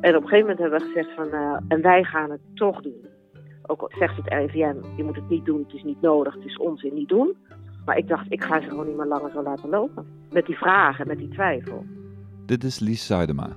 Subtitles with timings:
[0.00, 2.80] En op een gegeven moment hebben we gezegd van, uh, en wij gaan het toch
[2.80, 3.06] doen.
[3.66, 6.44] Ook al zegt het RIVM, je moet het niet doen, het is niet nodig, het
[6.44, 7.36] is onzin, niet doen.
[7.84, 10.06] Maar ik dacht, ik ga ze gewoon niet meer langer zo laten lopen.
[10.30, 11.84] Met die vragen, met die twijfel.
[12.46, 13.48] Dit is Lies Zuidema.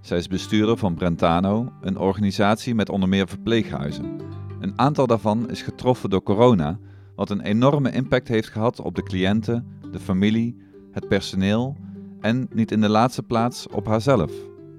[0.00, 4.20] Zij is bestuurder van Brentano, een organisatie met onder meer verpleeghuizen.
[4.60, 6.78] Een aantal daarvan is getroffen door corona,
[7.14, 10.62] wat een enorme impact heeft gehad op de cliënten, de familie,
[10.92, 11.76] het personeel
[12.20, 14.32] en niet in de laatste plaats op haarzelf.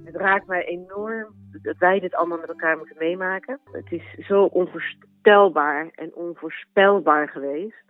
[0.04, 1.28] Het raakt mij enorm
[1.62, 3.60] dat wij dit allemaal met elkaar moeten meemaken.
[3.72, 7.88] Het is zo onvoorstelbaar en onvoorspelbaar geweest.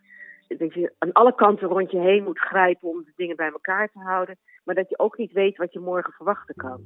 [0.47, 3.89] Dat je aan alle kanten rond je heen moet grijpen om de dingen bij elkaar
[3.91, 4.37] te houden.
[4.63, 6.81] Maar dat je ook niet weet wat je morgen verwachten kan.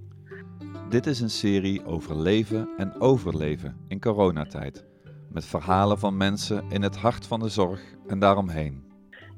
[0.90, 4.86] Dit is een serie over leven en overleven in coronatijd.
[5.32, 8.93] Met verhalen van mensen in het hart van de zorg en daaromheen.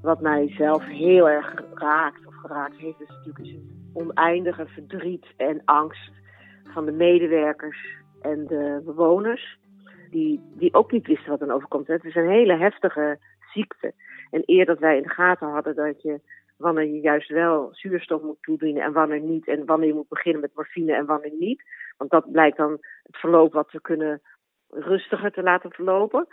[0.05, 5.61] Wat mij zelf heel erg raakt of geraakt heeft, is natuurlijk een oneindige verdriet en
[5.63, 6.11] angst
[6.63, 9.57] van de medewerkers en de bewoners.
[10.09, 11.87] Die, die ook niet wisten wat er overkomt.
[11.87, 13.19] Het is een hele heftige
[13.53, 13.93] ziekte.
[14.29, 16.21] En eer dat wij in de gaten hadden dat je
[16.57, 19.47] wanneer je juist wel zuurstof moet toedienen en wanneer niet.
[19.47, 21.63] En wanneer je moet beginnen met morfine en wanneer niet.
[21.97, 22.71] Want dat blijkt dan
[23.03, 24.21] het verloop wat we kunnen
[24.69, 26.27] rustiger te laten verlopen.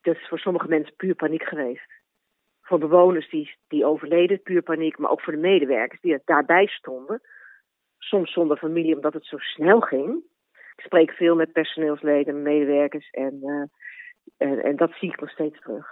[0.00, 1.99] Dat is voor sommige mensen puur paniek geweest.
[2.70, 4.98] Voor bewoners die, die overleden, puur paniek.
[4.98, 7.20] Maar ook voor de medewerkers die daarbij stonden.
[7.98, 10.22] Soms zonder familie, omdat het zo snel ging.
[10.76, 13.10] Ik spreek veel met personeelsleden, medewerkers.
[13.10, 13.64] En, uh,
[14.36, 15.88] en, en dat zie ik nog steeds terug.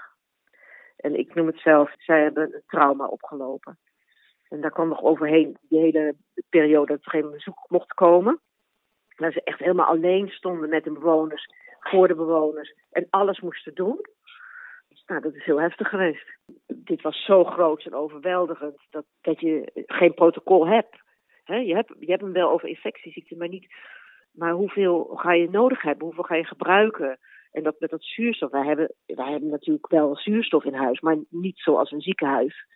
[0.97, 3.79] En ik noem het zelf, zij hebben een trauma opgelopen.
[4.49, 6.15] En daar kwam nog overheen die hele
[6.49, 8.41] periode dat er geen bezoek mocht komen.
[9.17, 11.47] Dat ze echt helemaal alleen stonden met de bewoners,
[11.81, 12.75] voor de bewoners.
[12.91, 14.01] En alles moesten doen.
[15.09, 16.39] Nou, dat is heel heftig geweest.
[16.67, 20.97] Dit was zo groot en overweldigend dat, dat je geen protocol hebt.
[21.45, 23.75] je, hebt je hebt hem wel over infectieziekten, maar niet.
[24.33, 26.05] Maar hoeveel ga je nodig hebben?
[26.05, 27.19] Hoeveel ga je gebruiken?
[27.53, 31.17] En dat met dat zuurstof, wij hebben, wij hebben natuurlijk wel zuurstof in huis, maar
[31.29, 32.67] niet zoals een ziekenhuis.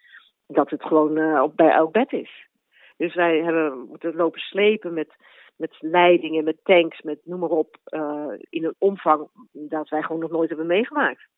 [0.47, 2.49] Dat het gewoon uh, bij elk bed is.
[2.97, 5.14] Dus wij hebben moeten lopen slepen met,
[5.56, 10.20] met leidingen, met tanks, met noem maar op, uh, in een omvang dat wij gewoon
[10.20, 11.28] nog nooit hebben meegemaakt.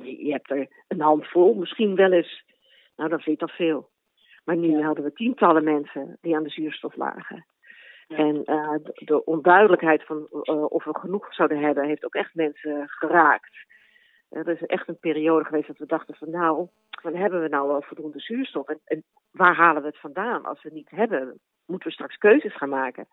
[0.00, 2.44] Je, hebt er een handvol, misschien wel eens,
[2.96, 3.90] nou dan vind je dat veel.
[4.44, 7.46] Maar nu hadden we tientallen mensen die aan de zuurstof lagen.
[8.08, 12.88] En uh, de, onduidelijkheid van uh, of we genoeg zouden hebben, heeft ook echt mensen
[12.88, 13.66] geraakt.
[14.28, 16.68] Er is echt een periode geweest dat we dachten van nou,
[17.02, 18.68] dan hebben we nou wel voldoende zuurstof?
[18.68, 20.44] En, en, waar halen we het vandaan?
[20.44, 23.08] Als we het niet hebben, moeten we straks keuzes gaan maken.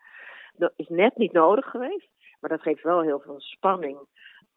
[0.52, 2.08] Dat is net niet nodig geweest,
[2.40, 3.98] maar dat geeft wel heel veel spanning.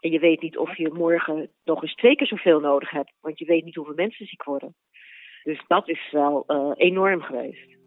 [0.03, 3.39] En je weet niet of je morgen nog eens twee keer zoveel nodig hebt, want
[3.39, 4.75] je weet niet hoeveel mensen ziek worden.
[5.43, 6.43] Dus dat is wel
[6.75, 7.77] enorm geweest.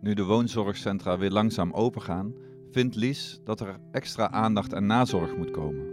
[0.00, 2.34] Nu de woonzorgcentra weer langzaam opengaan,
[2.70, 5.86] vindt Lies dat er extra aandacht en nazorg moet komen.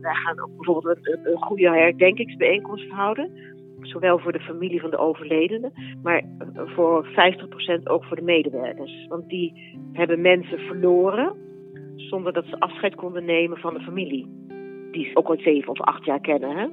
[0.00, 3.30] Wij gaan ook bijvoorbeeld een, een goede herdenkingsbijeenkomst houden.
[3.80, 9.06] Zowel voor de familie van de overledene, maar voor 50% ook voor de medewerkers.
[9.08, 11.50] Want die hebben mensen verloren
[11.96, 14.26] zonder dat ze afscheid konden nemen van de familie.
[14.90, 16.56] Die ze ook al zeven of acht jaar kennen.
[16.56, 16.66] Hè?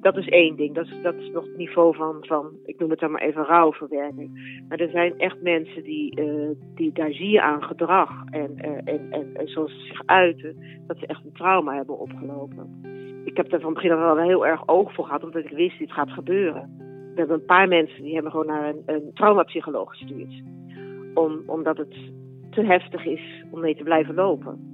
[0.00, 0.74] dat is één ding.
[0.74, 3.44] Dat is, dat is nog het niveau van, van, ik noem het dan maar even
[3.44, 4.60] rouwverwerking.
[4.68, 8.70] Maar er zijn echt mensen die, uh, die daar zie je aan gedrag en, uh,
[8.84, 10.56] en, en, en zoals ze zich uiten,
[10.86, 12.80] dat ze echt een trauma hebben opgelopen.
[13.24, 15.78] Ik heb daar van begin af wel heel erg oog voor gehad, omdat ik wist
[15.78, 16.70] dit gaat gebeuren.
[17.14, 20.42] We hebben een paar mensen die hebben gewoon naar een, een traumapsycholoog gestuurd.
[21.14, 21.96] Om, omdat het
[22.50, 24.70] te heftig is om mee te blijven lopen.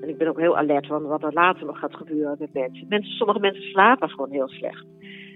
[0.00, 2.86] En ik ben ook heel alert van wat er later nog gaat gebeuren met mensen.
[2.88, 4.86] mensen sommige mensen slapen gewoon heel slecht.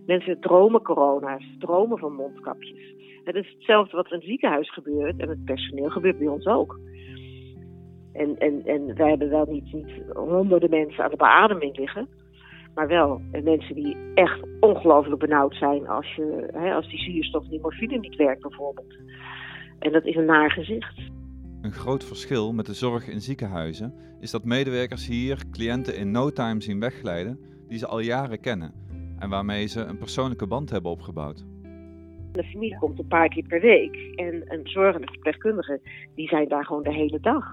[0.06, 2.94] Mensen dromen corona's, dromen van mondkapjes.
[3.25, 6.78] Het is hetzelfde wat in het ziekenhuis gebeurt en het personeel gebeurt bij ons ook.
[8.12, 9.76] En, en, en wij hebben wel niet,
[10.12, 12.08] honderden mensen aan de beademing liggen.
[12.75, 17.61] Maar wel mensen die echt ongelooflijk benauwd zijn als, je, hè, als die zuurstof, die
[17.61, 18.94] morfine niet werkt bijvoorbeeld.
[19.78, 20.99] En dat is een naar gezicht.
[21.66, 26.30] Een groot verschil met de zorg in ziekenhuizen is dat medewerkers hier cliënten in no
[26.30, 28.72] time zien wegglijden die ze al jaren kennen
[29.18, 31.44] en waarmee ze een persoonlijke band hebben opgebouwd.
[32.32, 35.80] De familie komt een paar keer per week en een zorgende verpleegkundige
[36.14, 37.44] die zijn daar gewoon de hele dag.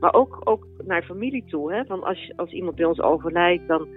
[0.00, 1.72] Maar ook, ook naar familie toe.
[1.72, 1.84] Hè?
[1.84, 3.88] Want als, als iemand bij ons overlijdt, dan.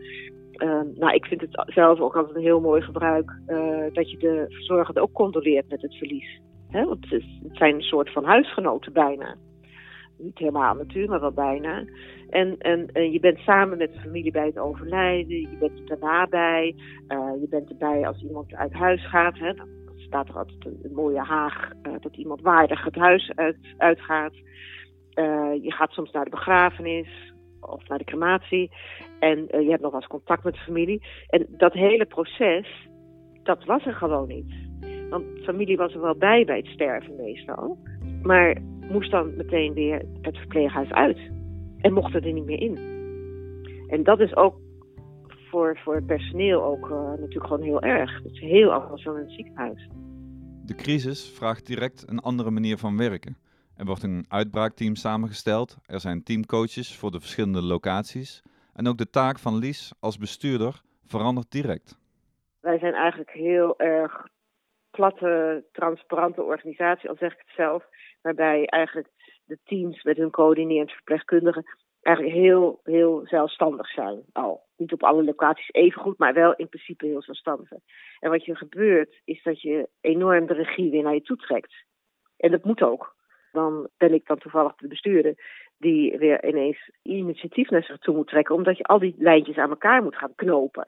[0.54, 4.18] Uh, nou, ik vind het zelf ook altijd een heel mooi gebruik uh, dat je
[4.18, 6.42] de verzorgende ook condoleert met het verlies.
[6.70, 6.86] Hè?
[6.86, 9.38] Want het zijn een soort van huisgenoten bijna
[10.24, 11.84] niet helemaal natuurlijk, maar wel bijna.
[12.30, 15.86] En, en, en, je bent samen met de familie bij het overlijden, je bent er
[15.86, 16.76] daarna bij,
[17.08, 19.38] uh, je bent erbij als iemand uit huis gaat.
[19.38, 19.54] Hè.
[19.54, 24.34] Dan staat er altijd een, mooie haag uh, dat iemand waardig het huis uit, uitgaat.
[24.34, 28.72] Uh, je gaat soms naar de begrafenis of naar de crematie
[29.20, 31.02] en je hebt nog wel eens contact met de familie.
[31.28, 32.88] En dat hele proces,
[33.44, 34.54] dat was er gewoon niet.
[35.10, 37.78] Want familie was er wel bij bij het sterven meestal.
[38.24, 38.58] Maar
[38.92, 41.18] moest dan meteen weer het verpleeghuis uit.
[41.78, 42.78] En mocht er niet meer in.
[43.88, 44.56] En dat is ook
[45.50, 48.24] voor, voor het personeel ook uh, natuurlijk gewoon heel erg.
[48.24, 49.88] Het is heel anders dan in het ziekenhuis.
[50.66, 53.38] De crisis vraagt direct een andere manier van werken.
[53.78, 55.78] Er wordt een uitbraakteam samengesteld.
[55.86, 58.44] Er zijn teamcoaches voor de verschillende locaties.
[58.74, 61.98] En ook de taak van Lies als bestuurder verandert direct.
[62.60, 64.28] Wij zijn eigenlijk heel erg
[64.92, 67.86] platte, transparante organisatie, al zeg ik het zelf,
[68.24, 69.10] waarbij eigenlijk
[69.46, 71.66] de teams met hun coördinerend verpleegkundigen
[72.04, 74.62] eigenlijk heel, heel zelfstandig zijn al.
[74.78, 77.72] Niet op alle locaties even goed, maar wel in principe heel zelfstandig.
[78.20, 81.74] En wat er gebeurt, is dat je enorm de regie weer naar je toe trekt.
[82.38, 83.16] En dat moet ook.
[83.52, 85.36] Dan ben ik dan toevallig de bestuurder
[85.78, 89.70] die weer ineens initiatief naar zich toe moet trekken, omdat je al die lijntjes aan
[89.70, 90.88] elkaar moet gaan knopen.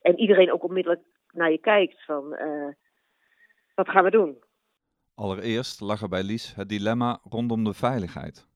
[0.00, 1.02] En iedereen ook onmiddellijk
[1.32, 2.68] naar je kijkt van, uh,
[3.74, 4.44] wat gaan we doen?
[5.16, 8.46] Allereerst lag er bij Lies het dilemma rondom de veiligheid.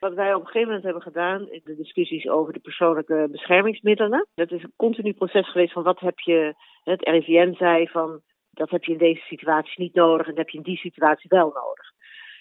[0.00, 4.26] Wat wij op een gegeven moment hebben gedaan in de discussies over de persoonlijke beschermingsmiddelen.
[4.34, 6.54] Dat is een continu proces geweest van wat heb je,
[6.84, 8.20] het RIVM zei van
[8.50, 11.28] dat heb je in deze situatie niet nodig en dat heb je in die situatie
[11.28, 11.92] wel nodig.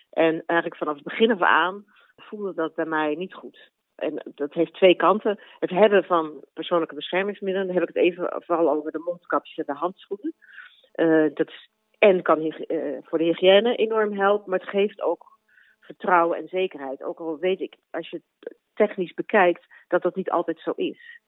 [0.10, 1.86] En eigenlijk vanaf het begin af aan
[2.16, 3.72] voelde dat bij mij niet goed.
[3.96, 5.40] En dat heeft twee kanten.
[5.60, 9.74] Het hebben van persoonlijke beschermingsmiddelen, dan heb ik het even vooral over de mondkapjes en
[9.74, 10.34] de handschoenen.
[10.96, 11.70] Uh, dat is
[12.06, 15.40] en kan uh, voor de hygiëne enorm helpen, maar het geeft ook
[15.80, 17.04] vertrouwen en zekerheid.
[17.04, 21.20] Ook al weet ik, als je het technisch bekijkt, dat dat niet altijd zo is.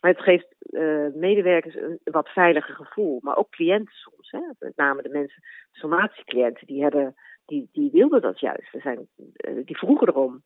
[0.00, 3.18] Maar het geeft uh, medewerkers een wat veiliger gevoel.
[3.22, 4.30] Maar ook cliënten soms.
[4.30, 4.40] Hè?
[4.58, 5.42] Met name de mensen,
[5.72, 7.14] somatiecliënten, die, hebben,
[7.46, 8.68] die, die wilden dat juist.
[8.72, 10.42] Zijn, uh, die vroegen erom.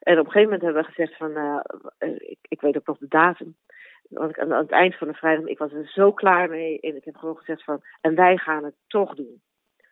[0.00, 1.62] En op een gegeven moment hebben we gezegd van,
[1.98, 3.56] ik, ik, weet ook nog de datum
[4.14, 6.80] aan, het eind van de vrijdag, ik was er zo klaar mee.
[6.80, 9.42] En ik heb gewoon gezegd van, en wij gaan het toch doen.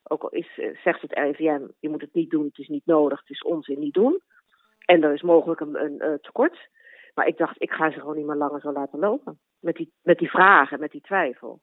[0.02, 2.86] Ook al is, eh, zegt het RIVM, je moet het niet doen, het is niet
[2.86, 4.20] nodig, het is onzin, niet doen.
[4.84, 6.68] En er is mogelijk een, een, een tekort.
[7.14, 9.38] Maar ik dacht, ik ga ze gewoon niet meer langer zo laten lopen.
[9.60, 11.60] Met die, met die vragen, met die twijfel.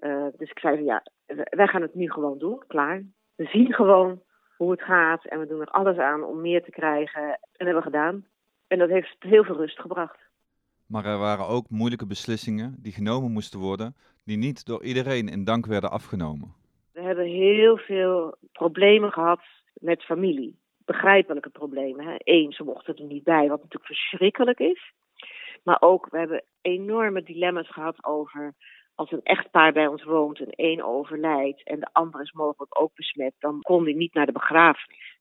[0.00, 1.02] Uh, dus ik zei van ja,
[1.50, 3.02] wij gaan het nu gewoon doen, klaar.
[3.36, 4.22] We zien gewoon
[4.56, 7.22] hoe het gaat en we doen er alles aan om meer te krijgen.
[7.22, 8.26] En dat hebben we gedaan.
[8.66, 10.18] En dat heeft heel veel rust gebracht.
[10.86, 13.94] Maar er waren ook moeilijke beslissingen die genomen moesten worden,
[14.24, 16.54] die niet door iedereen in dank werden afgenomen.
[16.92, 19.40] We hebben heel veel problemen gehad
[19.74, 20.58] met familie.
[20.84, 22.04] Begrijpelijke problemen.
[22.06, 22.14] Hè.
[22.18, 24.92] Eén, ze mochten er niet bij, wat natuurlijk verschrikkelijk is.
[25.62, 28.54] Maar ook, we hebben enorme dilemma's gehad over
[28.94, 32.94] als een echtpaar bij ons woont en één overlijdt en de ander is mogelijk ook
[32.94, 35.13] besmet, dan kon die niet naar de begrafenis.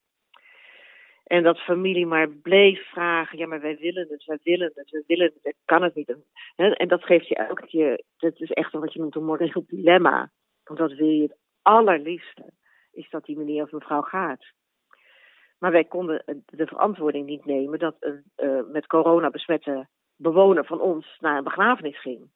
[1.33, 5.03] En dat familie maar bleef vragen, ja, maar wij willen het, wij willen het, wij
[5.07, 6.15] willen het, ik kan het niet.
[6.55, 10.31] En dat geeft je elke keer, dat is echt wat je noemt een moreel dilemma.
[10.63, 12.53] Want wat wil je het allerliefste,
[12.91, 14.45] is dat die meneer of mevrouw gaat.
[15.59, 20.81] Maar wij konden de verantwoording niet nemen dat een uh, met corona besmette bewoner van
[20.81, 22.29] ons naar een begrafenis ging.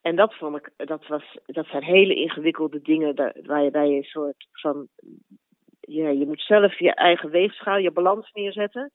[0.00, 3.14] En dat vond ik, dat, was, dat zijn hele ingewikkelde dingen
[3.46, 4.88] waar je een soort van
[5.88, 8.92] ja, je moet zelf je eigen weegschaal, je balans neerzetten.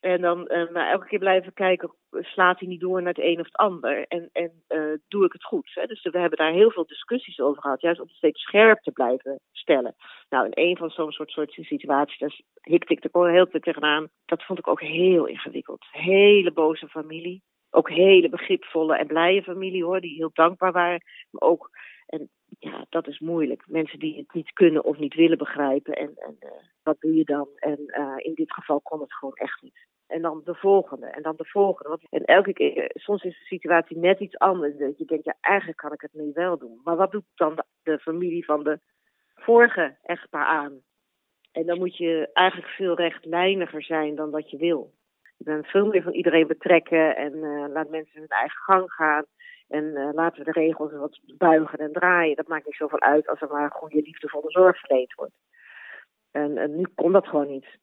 [0.00, 3.40] En dan uh, maar elke keer blijven kijken, slaat hij niet door naar het een
[3.40, 4.06] of het ander?
[4.06, 5.70] En, en uh, doe ik het goed?
[5.74, 5.86] Hè?
[5.86, 9.40] Dus we hebben daar heel veel discussies over gehad, juist om steeds scherp te blijven
[9.52, 9.94] stellen.
[10.28, 14.08] Nou, in een van zo'n soort, soort situaties, daar hikte ik er heel veel tegenaan.
[14.24, 15.86] Dat vond ik ook heel ingewikkeld.
[15.90, 17.42] Hele boze familie.
[17.70, 21.02] Ook hele begripvolle en blije familie hoor, die heel dankbaar waren.
[21.30, 21.70] Maar ook,
[22.06, 23.62] en ja, dat is moeilijk.
[23.66, 25.94] Mensen die het niet kunnen of niet willen begrijpen.
[25.94, 26.50] En, en uh,
[26.82, 27.48] wat doe je dan?
[27.54, 29.86] En uh, in dit geval kon het gewoon echt niet.
[30.06, 31.88] En dan de volgende, en dan de volgende.
[31.88, 34.76] Want, en elke keer, eh, soms is de situatie net iets anders.
[34.76, 36.80] Dat je denkt, ja, eigenlijk kan ik het nu wel doen.
[36.84, 38.80] Maar wat doet dan de, familie van de
[39.34, 40.80] vorige echtpaar aan?
[41.52, 44.92] En dan moet je eigenlijk veel rechtlijniger zijn dan dat je wil.
[45.36, 49.24] Je bent veel meer van iedereen betrekken en uh, laat mensen hun eigen gang gaan.
[49.68, 52.36] En uh, laten we de regels wat buigen en draaien.
[52.36, 55.34] Dat maakt niet zoveel uit als er maar goede liefdevolle zorg verleend wordt.
[56.30, 57.78] En, en nu kon dat gewoon niet.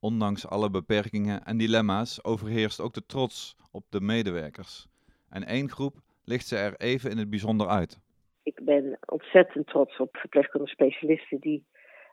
[0.00, 4.86] Ondanks alle beperkingen en dilemma's overheerst ook de trots op de medewerkers.
[5.30, 8.00] En één groep ligt ze er even in het bijzonder uit.
[8.42, 11.38] Ik ben ontzettend trots op verpleegkundige specialisten.
[11.40, 11.66] Die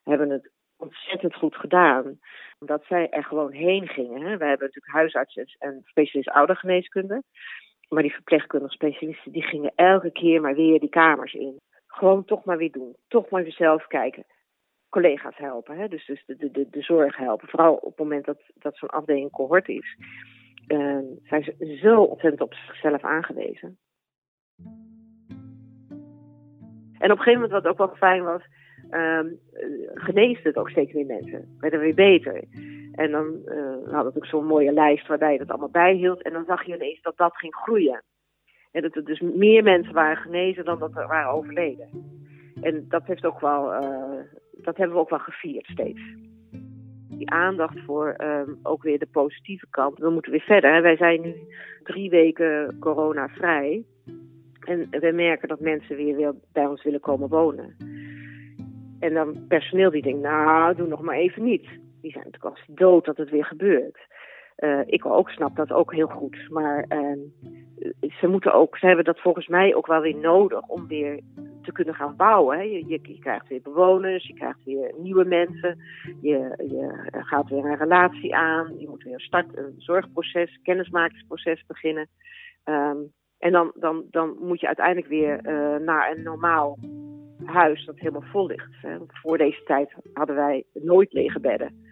[0.04, 2.20] hebben het ontzettend goed gedaan.
[2.60, 4.22] Omdat zij er gewoon heen gingen.
[4.22, 4.38] Hè.
[4.38, 7.24] Wij hebben natuurlijk huisartsen en specialist oudergeneeskunde.
[7.90, 11.60] Maar die verpleegkundige specialisten die gingen elke keer maar weer die kamers in.
[11.88, 12.96] Gewoon toch maar weer doen.
[13.08, 14.24] Toch maar weer zelf kijken.
[14.90, 15.88] Collega's helpen, hè?
[15.88, 17.48] dus, dus de, de, de, de zorg helpen.
[17.48, 19.98] Vooral op het moment dat, dat zo'n afdeling cohort is.
[20.68, 23.78] Uh, zijn ze zo ontzettend op zichzelf aangewezen.
[26.98, 28.42] En op een gegeven moment, wat ook wel fijn was,
[28.92, 29.40] um,
[29.94, 31.56] geneesde het ook steeds meer mensen.
[31.60, 32.44] Werden weer beter.
[33.00, 33.54] En dan uh,
[33.86, 36.22] we hadden ook zo'n mooie lijst waarbij je dat allemaal bijhield.
[36.22, 38.04] En dan zag je ineens dat dat ging groeien.
[38.72, 41.90] En dat er dus meer mensen waren genezen dan dat er waren overleden.
[42.62, 46.02] En dat heeft ook wel, uh, dat hebben we ook wel gevierd steeds.
[47.10, 49.98] Die aandacht voor um, ook weer de positieve kant.
[49.98, 50.74] We moeten weer verder.
[50.74, 50.82] Hè.
[50.82, 51.36] Wij zijn nu
[51.84, 53.84] drie weken corona-vrij.
[54.60, 57.76] En we merken dat mensen weer, weer bij ons willen komen wonen.
[59.00, 61.68] En dan personeel die denkt, nou, doe nog maar even niet.
[62.02, 63.98] Die zijn natuurlijk als dood dat het weer gebeurt.
[64.58, 66.50] Uh, ik ook snap dat ook heel goed.
[66.50, 67.18] Maar uh,
[68.20, 71.20] ze moeten ook, ze hebben dat volgens mij ook wel weer nodig om weer
[71.62, 72.58] te kunnen gaan bouwen.
[72.58, 72.64] Hè.
[72.64, 75.80] Je, je, krijgt weer bewoners, je krijgt weer nieuwe mensen,
[76.22, 81.66] je, je gaat weer een relatie aan, je moet weer een start, een zorgproces, kennismakingsproces
[81.68, 82.08] beginnen.
[82.66, 86.78] Um, en dan, dan, dan moet je uiteindelijk weer uh, naar een normaal
[87.46, 88.76] huis dat helemaal vol ligt.
[88.82, 88.98] Hè.
[89.08, 91.88] Voor deze tijd hadden wij nooit lege bedden.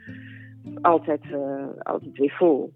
[0.82, 2.74] Altijd, uh, altijd weer vol.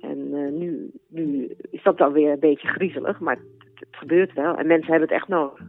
[0.00, 4.32] En uh, nu, nu is dat dan weer een beetje griezelig, maar het, het, gebeurt
[4.32, 4.56] wel.
[4.56, 5.60] En mensen hebben het echt nodig.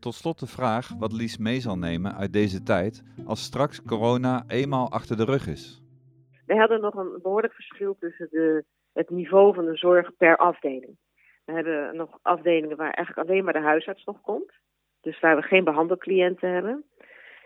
[0.00, 4.44] Tot slot de vraag wat Lies mee zal nemen uit deze tijd als straks corona
[4.46, 5.82] eenmaal achter de rug is.
[6.46, 10.96] We hadden nog een behoorlijk verschil tussen de, het niveau van de zorg per afdeling.
[11.44, 14.52] We hebben nog afdelingen waar eigenlijk alleen maar de huisarts nog komt.
[15.00, 16.84] Dus waar we geen behandelcliënten hebben.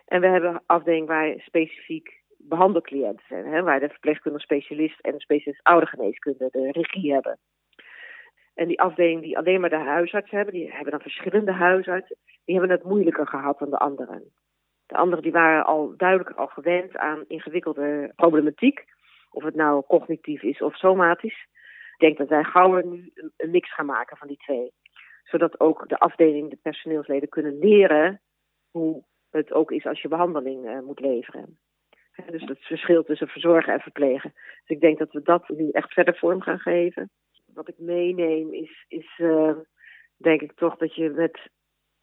[0.07, 2.20] En we hebben afdelingen waar specifiek
[2.51, 3.47] behandelcliënten zijn.
[3.47, 7.39] Hè, waar de verpleegkundige specialist en de specialist oudergeneeskunde de regie hebben.
[8.55, 12.59] En die afdelingen die alleen maar de huisarts hebben, die hebben dan verschillende huisartsen, die
[12.59, 14.33] hebben het moeilijker gehad dan de anderen.
[14.87, 18.85] De anderen die waren al duidelijk al gewend aan ingewikkelde problematiek.
[19.31, 21.47] Of het nou cognitief is of somatisch.
[21.93, 24.73] Ik denk dat wij gauw nu een mix gaan maken van die twee.
[25.25, 28.21] Zodat ook de afdeling, de personeelsleden kunnen leren
[28.71, 31.59] hoe het ook is als je behandeling uh, moet leveren.
[32.31, 34.33] Dus het verschil tussen verzorgen en verplegen.
[34.35, 37.11] Dus ik denk dat we dat nu echt verder vorm gaan geven.
[37.55, 39.53] Wat ik meeneem is, is uh,
[40.17, 41.51] denk ik toch dat je met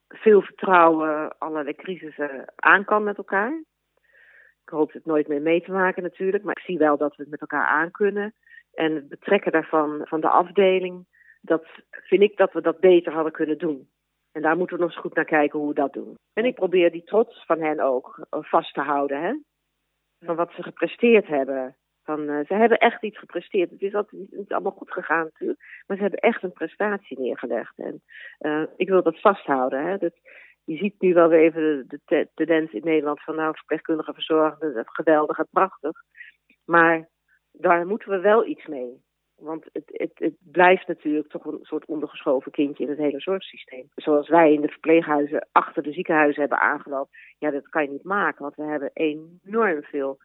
[0.07, 3.63] veel vertrouwen allerlei crisissen aan kan met elkaar.
[4.63, 7.21] Ik hoop het nooit meer mee te maken natuurlijk, maar ik zie wel dat we
[7.21, 8.33] het met elkaar aan kunnen.
[8.73, 11.05] En het betrekken daarvan van de afdeling,
[11.41, 13.89] dat vind ik dat we dat beter hadden kunnen doen.
[14.31, 16.15] En daar moeten we nog eens goed naar kijken hoe we dat doen.
[16.33, 19.21] En ik probeer die trots van hen ook eh, vast te houden.
[19.21, 19.33] Hè?
[20.19, 21.75] Van wat ze gepresteerd hebben.
[22.03, 23.69] Van, uh, ze hebben echt iets gepresteerd.
[23.69, 25.83] Het is altijd niet allemaal goed gegaan natuurlijk.
[25.87, 27.77] Maar ze hebben echt een prestatie neergelegd.
[27.77, 28.01] En
[28.39, 29.85] uh, ik wil dat vasthouden.
[29.85, 29.97] Hè?
[29.97, 30.13] Dat,
[30.63, 34.83] je ziet nu wel weer even de, de tendens in Nederland van nou, verpleegkundige verzorgenden,
[34.87, 36.03] geweldig en prachtig.
[36.65, 37.09] Maar
[37.51, 39.05] daar moeten we wel iets mee.
[39.37, 43.89] Want het, het, het blijft natuurlijk toch een soort ondergeschoven kindje in het hele zorgsysteem.
[43.95, 47.17] Zoals wij in de verpleeghuizen achter de ziekenhuizen hebben aangelopen.
[47.37, 50.17] Ja, dat kan je niet maken, want we hebben enorm veel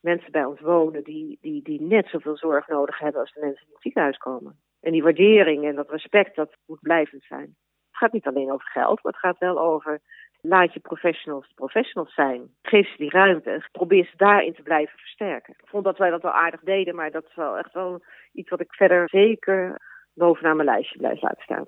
[0.00, 3.58] mensen bij ons wonen die, die, die net zoveel zorg nodig hebben als de mensen
[3.58, 4.58] die in het ziekenhuis komen.
[4.80, 7.56] En die waardering en dat respect, dat moet blijvend zijn.
[7.88, 10.00] Het gaat niet alleen over geld, maar het gaat wel over
[10.40, 12.50] laat je professionals professionals zijn.
[12.62, 15.54] Geef ze die ruimte en probeer ze daarin te blijven versterken.
[15.58, 18.02] Ik vond dat wij dat wel aardig deden, maar dat is wel echt wel
[18.32, 19.80] iets wat ik verder zeker
[20.14, 21.66] bovenaan mijn lijstje blijf laten staan.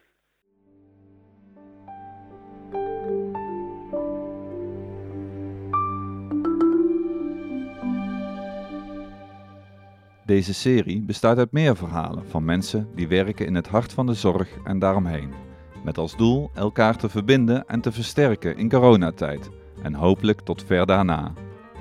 [10.26, 14.14] Deze serie bestaat uit meer verhalen van mensen die werken in het hart van de
[14.14, 15.49] zorg en daaromheen.
[15.82, 19.50] Met als doel elkaar te verbinden en te versterken in coronatijd
[19.82, 21.32] en hopelijk tot ver daarna.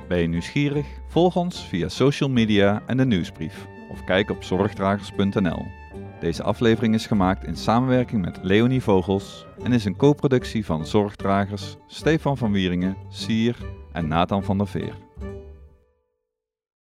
[0.08, 0.86] Ben je nieuwsgierig?
[1.08, 5.66] Volg ons via social media en de nieuwsbrief of kijk op zorgdragers.nl.
[6.20, 11.78] Deze aflevering is gemaakt in samenwerking met Leonie Vogels en is een co-productie van Zorgdragers,
[11.88, 13.56] Stefan van Wieringen, Sier
[13.92, 15.09] en Nathan van der Veer.